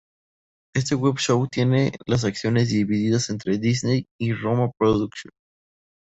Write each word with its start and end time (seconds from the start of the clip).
Este 0.73 0.95
Web 0.95 1.19
Show 1.19 1.45
tiene 1.47 1.91
las 2.07 2.25
acciones 2.25 2.69
divididas 2.69 3.29
entre 3.29 3.59
Disney 3.59 4.07
y 4.19 4.33
RoMa 4.33 4.71
Productions. 4.75 5.35